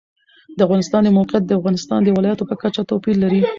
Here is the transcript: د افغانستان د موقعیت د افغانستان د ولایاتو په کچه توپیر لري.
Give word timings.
د 0.57 0.59
افغانستان 0.67 1.01
د 1.03 1.09
موقعیت 1.17 1.43
د 1.47 1.51
افغانستان 1.59 1.99
د 2.03 2.09
ولایاتو 2.17 2.47
په 2.49 2.55
کچه 2.61 2.81
توپیر 2.89 3.15
لري. 3.23 3.39